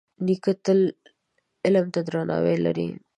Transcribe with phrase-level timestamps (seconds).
[0.25, 0.79] نیکه تل
[1.65, 2.87] علم ته درناوی لري.